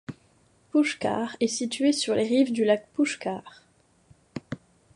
Pushkar 0.71 1.37
est 1.41 1.47
située 1.47 1.91
sur 1.93 2.15
les 2.15 2.23
rives 2.27 2.51
du 2.51 2.63
lac 2.65 2.87
Pushkar. 2.95 3.61